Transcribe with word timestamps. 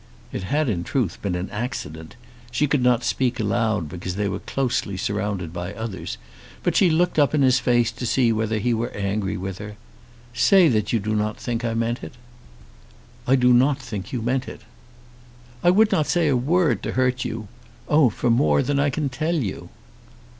It 0.31 0.41
had 0.41 0.67
in 0.67 0.83
truth 0.83 1.21
been 1.21 1.35
an 1.35 1.51
accident. 1.51 2.15
She 2.49 2.65
could 2.65 2.81
not 2.81 3.03
speak 3.03 3.39
aloud 3.39 3.87
because 3.87 4.15
they 4.15 4.27
were 4.27 4.39
closely 4.39 4.97
surrounded 4.97 5.53
by 5.53 5.75
others, 5.75 6.17
but 6.63 6.75
she 6.75 6.89
looked 6.89 7.19
up 7.19 7.35
in 7.35 7.43
his 7.43 7.59
face 7.59 7.91
to 7.91 8.07
see 8.07 8.31
whether 8.33 8.57
he 8.57 8.73
were 8.73 8.89
angry 8.95 9.37
with 9.37 9.59
her. 9.59 9.75
"Say 10.33 10.67
that 10.69 10.91
you 10.91 10.99
do 10.99 11.13
not 11.15 11.37
think 11.37 11.63
I 11.63 11.75
meant 11.75 12.03
it." 12.03 12.13
"I 13.27 13.35
do 13.35 13.53
not 13.53 13.77
think 13.77 14.11
you 14.11 14.23
meant 14.23 14.47
it." 14.47 14.61
"I 15.63 15.69
would 15.69 15.91
not 15.91 16.07
say 16.07 16.29
a 16.29 16.35
word 16.35 16.81
to 16.81 16.93
hurt 16.93 17.23
you, 17.23 17.47
oh, 17.87 18.09
for 18.09 18.31
more 18.31 18.63
than 18.63 18.79
I 18.79 18.89
can 18.89 19.07
tell 19.07 19.35
you." 19.35 19.69